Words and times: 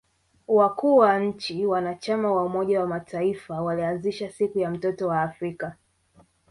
Wakuu 0.47 0.97
wa 0.97 1.19
nchi 1.19 1.65
wanachama 1.65 2.31
wa 2.31 2.43
umoja 2.45 2.79
wa 2.81 2.87
mataifa 2.87 3.61
walianzisha 3.61 4.31
siku 4.31 4.59
ya 4.59 4.71
mtoto 4.71 5.07
wa 5.07 5.21
Afrika 5.21 5.75